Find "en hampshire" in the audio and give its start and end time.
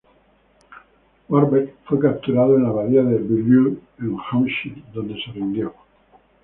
3.99-4.81